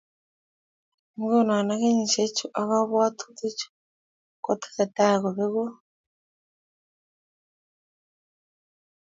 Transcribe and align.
Nguno 1.17 1.51
ak 1.59 1.67
kenyisiek 1.81 2.29
chu 2.37 2.45
ak 2.59 2.67
kabwatutikchu 2.69 3.67
kotesetai 4.43 5.21
kobeku 5.21 5.65